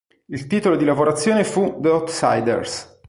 [0.29, 2.97] Il titolo di lavorazione fu "The Outsiders".